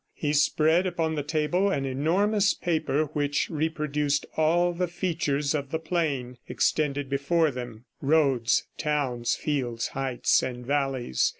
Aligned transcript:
He 0.15 0.33
spread 0.33 0.87
upon 0.87 1.13
the 1.13 1.21
table 1.21 1.69
an 1.69 1.85
enormous 1.85 2.55
paper 2.55 3.03
which 3.13 3.51
reproduced 3.51 4.25
all 4.35 4.73
the 4.73 4.87
features 4.87 5.53
of 5.53 5.69
the 5.69 5.77
plain 5.77 6.39
extended 6.49 7.07
before 7.07 7.51
them 7.51 7.85
roads, 8.01 8.65
towns, 8.79 9.35
fields, 9.35 9.89
heights 9.89 10.41
and 10.41 10.65
valleys. 10.65 11.29